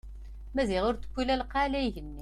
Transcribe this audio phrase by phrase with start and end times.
[0.53, 2.19] Maziɣ ur t-tewwi la lqaɛa la igenni.